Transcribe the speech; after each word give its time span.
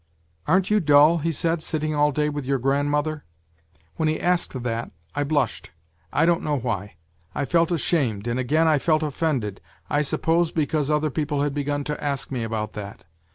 "'Aren't 0.47 0.71
you 0.71 0.79
dull,' 0.79 1.19
he 1.19 1.31
said,' 1.31 1.61
sitting 1.61 1.93
all 1.93 2.11
day 2.11 2.27
with 2.27 2.43
your 2.43 2.57
grand 2.57 2.89
mother?'" 2.89 3.23
When 3.97 4.09
he 4.09 4.19
asked 4.19 4.63
that, 4.63 4.89
I 5.13 5.23
blushed, 5.23 5.69
I 6.11 6.25
don't 6.25 6.41
know 6.41 6.57
why; 6.57 6.95
I 7.35 7.45
felt 7.45 7.71
ashamed, 7.71 8.27
and 8.27 8.39
again 8.39 8.67
I 8.67 8.79
felt 8.79 9.03
offended 9.03 9.61
I 9.91 10.01
suppose 10.01 10.51
because 10.51 10.89
other 10.89 11.11
people 11.11 11.43
had 11.43 11.53
begun 11.53 11.83
to 11.83 12.03
ask 12.03 12.31
me 12.31 12.41
about 12.41 12.73
that. 12.73 13.03